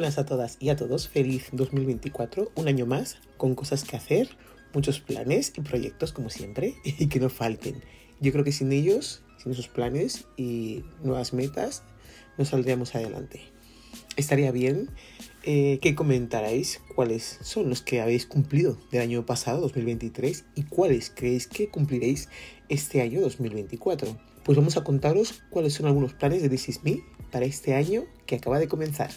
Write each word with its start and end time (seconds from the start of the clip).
buenas 0.00 0.16
a 0.16 0.24
todas 0.24 0.56
y 0.60 0.70
a 0.70 0.76
todos, 0.76 1.08
feliz 1.08 1.50
2024, 1.52 2.52
un 2.54 2.68
año 2.68 2.86
más, 2.86 3.18
con 3.36 3.54
cosas 3.54 3.84
que 3.84 3.98
hacer, 3.98 4.30
muchos 4.72 4.98
planes 4.98 5.52
y 5.58 5.60
proyectos 5.60 6.12
como 6.14 6.30
siempre, 6.30 6.74
y 6.84 7.08
que 7.08 7.20
no 7.20 7.28
falten. 7.28 7.82
Yo 8.18 8.32
creo 8.32 8.42
que 8.42 8.52
sin 8.52 8.72
ellos, 8.72 9.22
sin 9.36 9.52
esos 9.52 9.68
planes 9.68 10.24
y 10.38 10.84
nuevas 11.02 11.34
metas, 11.34 11.82
no 12.38 12.46
saldríamos 12.46 12.94
adelante. 12.94 13.42
Estaría 14.16 14.50
bien 14.52 14.88
eh, 15.42 15.78
que 15.82 15.94
comentarais 15.94 16.80
cuáles 16.96 17.38
son 17.42 17.68
los 17.68 17.82
que 17.82 18.00
habéis 18.00 18.24
cumplido 18.24 18.78
del 18.90 19.02
año 19.02 19.26
pasado, 19.26 19.60
2023, 19.60 20.46
y 20.54 20.62
cuáles 20.62 21.12
creéis 21.14 21.46
que 21.46 21.68
cumpliréis 21.68 22.30
este 22.70 23.02
año 23.02 23.20
2024. 23.20 24.16
Pues 24.44 24.56
vamos 24.56 24.78
a 24.78 24.82
contaros 24.82 25.42
cuáles 25.50 25.74
son 25.74 25.84
algunos 25.84 26.14
planes 26.14 26.40
de 26.40 26.48
This 26.48 26.70
Is 26.70 26.84
Me 26.84 27.02
para 27.30 27.44
este 27.44 27.74
año 27.74 28.06
que 28.24 28.36
acaba 28.36 28.58
de 28.58 28.66
comenzar. 28.66 29.10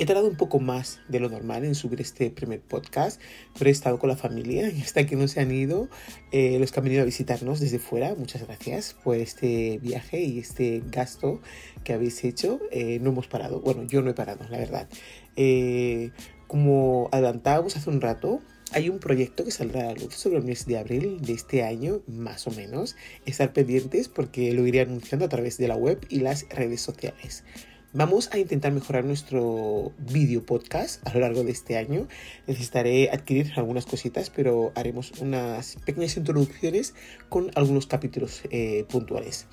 He 0.00 0.06
tardado 0.06 0.28
un 0.28 0.36
poco 0.36 0.60
más 0.60 1.00
de 1.08 1.18
lo 1.18 1.28
normal 1.28 1.64
en 1.64 1.74
subir 1.74 2.00
este 2.00 2.30
primer 2.30 2.60
podcast, 2.60 3.20
pero 3.58 3.68
he 3.68 3.72
estado 3.72 3.98
con 3.98 4.08
la 4.08 4.14
familia 4.14 4.70
y 4.70 4.80
hasta 4.80 5.04
que 5.06 5.16
no 5.16 5.26
se 5.26 5.40
han 5.40 5.50
ido 5.50 5.88
eh, 6.30 6.56
los 6.60 6.70
que 6.70 6.78
han 6.78 6.84
venido 6.84 7.02
a 7.02 7.04
visitarnos 7.04 7.58
desde 7.58 7.80
fuera. 7.80 8.14
Muchas 8.14 8.46
gracias 8.46 8.94
por 9.02 9.16
este 9.16 9.80
viaje 9.82 10.22
y 10.22 10.38
este 10.38 10.84
gasto 10.86 11.40
que 11.82 11.94
habéis 11.94 12.22
hecho. 12.22 12.60
Eh, 12.70 13.00
no 13.02 13.10
hemos 13.10 13.26
parado. 13.26 13.60
Bueno, 13.60 13.82
yo 13.88 14.00
no 14.00 14.10
he 14.10 14.14
parado, 14.14 14.48
la 14.48 14.58
verdad. 14.58 14.88
Eh, 15.34 16.12
como 16.46 17.08
adelantábamos 17.10 17.76
hace 17.76 17.90
un 17.90 18.00
rato, 18.00 18.40
hay 18.70 18.90
un 18.90 19.00
proyecto 19.00 19.44
que 19.44 19.50
saldrá 19.50 19.80
a 19.80 19.94
la 19.94 19.94
luz 19.94 20.14
sobre 20.14 20.38
el 20.38 20.44
mes 20.44 20.64
de 20.64 20.78
abril 20.78 21.20
de 21.22 21.32
este 21.32 21.64
año, 21.64 22.02
más 22.06 22.46
o 22.46 22.52
menos. 22.52 22.94
Estar 23.26 23.52
pendientes 23.52 24.08
porque 24.08 24.52
lo 24.52 24.64
iré 24.64 24.80
anunciando 24.80 25.24
a 25.24 25.28
través 25.28 25.58
de 25.58 25.66
la 25.66 25.74
web 25.74 26.06
y 26.08 26.20
las 26.20 26.48
redes 26.50 26.82
sociales. 26.82 27.42
Vamos 27.94 28.28
a 28.32 28.38
intentar 28.38 28.70
mejorar 28.72 29.06
nuestro 29.06 29.94
video 29.98 30.44
podcast 30.44 31.04
a 31.06 31.14
lo 31.14 31.20
largo 31.20 31.42
de 31.42 31.52
este 31.52 31.78
año. 31.78 32.06
Necesitaré 32.46 33.08
adquirir 33.10 33.52
algunas 33.56 33.86
cositas, 33.86 34.28
pero 34.28 34.72
haremos 34.74 35.12
unas 35.22 35.76
pequeñas 35.86 36.18
introducciones 36.18 36.92
con 37.30 37.50
algunos 37.54 37.86
capítulos 37.86 38.42
eh, 38.50 38.84
puntuales. 38.90 39.46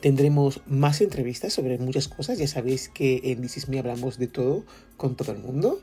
Tendremos 0.00 0.62
más 0.66 1.00
entrevistas 1.00 1.52
sobre 1.52 1.78
muchas 1.78 2.06
cosas. 2.06 2.38
Ya 2.38 2.46
sabéis 2.46 2.88
que 2.88 3.20
en 3.24 3.42
This 3.42 3.56
Is 3.56 3.68
Me 3.68 3.80
hablamos 3.80 4.18
de 4.18 4.28
todo 4.28 4.64
con 4.96 5.16
todo 5.16 5.32
el 5.32 5.38
mundo. 5.38 5.82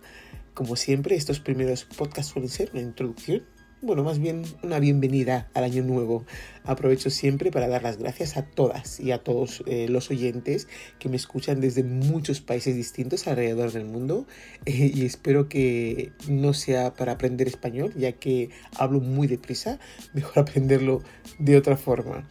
Como 0.53 0.77
siempre, 0.77 1.17
estos 1.17 1.41
primeros 1.41 1.83
podcasts 1.83 2.31
suelen 2.31 2.49
ser 2.49 2.69
una 2.71 2.81
introducción 2.81 3.43
bueno, 3.81 4.03
más 4.03 4.19
bien 4.19 4.43
una 4.61 4.79
bienvenida 4.79 5.47
al 5.53 5.63
año 5.63 5.83
nuevo. 5.83 6.25
Aprovecho 6.63 7.09
siempre 7.09 7.49
para 7.49 7.67
dar 7.67 7.81
las 7.81 7.97
gracias 7.97 8.35
a 8.35 8.43
todas 8.43 8.99
y 8.99 9.11
a 9.11 9.19
todos 9.19 9.63
eh, 9.67 9.87
los 9.87 10.11
oyentes 10.11 10.67
que 10.99 11.07
me 11.07 11.15
escuchan 11.15 11.61
desde 11.61 11.83
muchos 11.83 12.41
países 12.41 12.75
distintos 12.75 13.27
alrededor 13.27 13.71
del 13.71 13.85
mundo 13.85 14.27
eh, 14.65 14.91
y 14.93 15.05
espero 15.05 15.47
que 15.47 16.11
no 16.27 16.53
sea 16.53 16.93
para 16.93 17.13
aprender 17.13 17.47
español, 17.47 17.93
ya 17.95 18.11
que 18.11 18.49
hablo 18.75 18.99
muy 18.99 19.27
deprisa, 19.27 19.79
mejor 20.13 20.39
aprenderlo 20.39 21.01
de 21.37 21.57
otra 21.57 21.77
forma. 21.77 22.27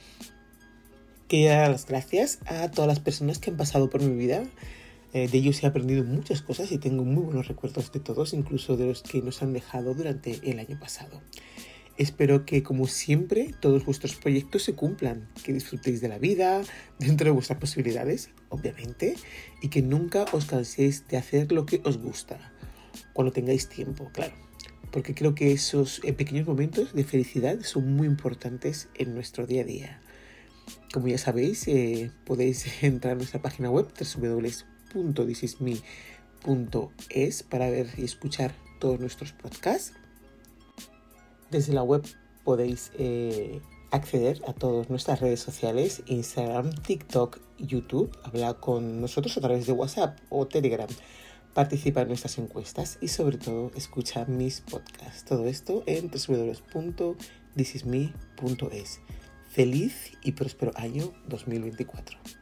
Quiero 1.29 1.55
dar 1.55 1.71
las 1.71 1.87
gracias 1.87 2.39
a 2.47 2.71
todas 2.71 2.89
las 2.89 3.01
personas 3.01 3.39
que 3.39 3.51
han 3.51 3.57
pasado 3.57 3.89
por 3.91 4.03
mi 4.03 4.15
vida 4.17 4.45
eh, 5.15 5.27
de 5.27 5.39
ellos 5.39 5.63
he 5.63 5.67
aprendido 5.67 6.05
muchas 6.05 6.43
cosas 6.43 6.71
y 6.71 6.79
tengo 6.79 7.05
muy 7.05 7.25
buenos 7.25 7.49
recuerdos 7.49 7.91
de 7.93 8.01
todos, 8.01 8.35
incluso 8.35 8.77
de 8.77 8.87
los 8.87 9.03
que 9.03 9.23
nos 9.23 9.43
han 9.43 9.55
dejado 9.55 9.95
durante 9.95 10.39
el 10.43 10.59
año 10.59 10.79
pasado. 10.79 11.23
Espero 11.97 12.45
que, 12.45 12.63
como 12.63 12.87
siempre, 12.87 13.55
todos 13.59 13.85
vuestros 13.87 14.17
proyectos 14.17 14.63
se 14.63 14.75
cumplan, 14.75 15.27
que 15.43 15.53
disfrutéis 15.53 16.01
de 16.01 16.09
la 16.09 16.19
vida, 16.19 16.63
dentro 16.99 17.25
de 17.25 17.31
vuestras 17.31 17.59
posibilidades, 17.59 18.31
obviamente, 18.51 19.17
y 19.63 19.69
que 19.69 19.83
nunca 19.83 20.27
os 20.33 20.45
canséis 20.45 21.09
de 21.09 21.17
hacer 21.17 21.53
lo 21.53 21.65
que 21.65 21.81
os 21.85 21.97
gusta, 21.99 22.53
cuando 23.15 23.33
tengáis 23.33 23.69
tiempo, 23.69 24.11
claro. 24.13 24.35
Porque 24.93 25.15
creo 25.15 25.35
que 25.35 25.53
esos 25.53 26.01
eh, 26.05 26.13
pequeños 26.13 26.47
momentos 26.47 26.93
de 26.93 27.05
felicidad 27.05 27.59
son 27.63 27.97
muy 27.97 28.07
importantes 28.07 28.89
en 28.95 29.15
nuestro 29.15 29.47
día 29.47 29.63
a 29.63 29.65
día. 29.65 30.01
Como 30.93 31.09
ya 31.09 31.19
sabéis, 31.19 31.67
eh, 31.67 32.11
podéis 32.25 32.67
entrar 32.83 33.15
a 33.15 33.17
nuestra 33.17 33.41
página 33.41 33.71
web 33.71 33.89
www 33.99 34.78
www.thisisme.es 34.95 37.43
para 37.43 37.71
ver 37.71 37.89
y 37.97 38.05
escuchar 38.05 38.55
todos 38.79 39.01
nuestros 39.01 39.33
podcasts. 39.33 39.95
Desde 41.51 41.73
la 41.73 41.83
web 41.83 42.05
podéis 42.45 42.93
eh, 42.99 43.63
acceder 43.91 44.43
a 44.47 44.53
todas 44.53 44.91
nuestras 44.91 45.21
redes 45.21 45.41
sociales, 45.41 46.03
Instagram, 46.07 46.71
TikTok, 46.73 47.41
YouTube, 47.59 48.17
habla 48.23 48.55
con 48.55 49.01
nosotros 49.01 49.37
a 49.37 49.41
través 49.41 49.67
de 49.67 49.73
WhatsApp 49.73 50.17
o 50.29 50.47
Telegram, 50.47 50.89
participa 51.55 52.03
en 52.03 52.09
nuestras 52.09 52.39
encuestas 52.39 52.99
y 53.01 53.09
sobre 53.09 53.39
todo 53.39 53.73
escucha 53.75 54.27
mis 54.27 54.61
podcasts. 54.61 55.25
Todo 55.25 55.47
esto 55.47 55.83
en 55.87 56.11
www.thisisme.es. 56.11 59.01
Feliz 59.51 60.13
y 60.23 60.33
próspero 60.33 60.73
año 60.77 61.15
2024. 61.27 62.38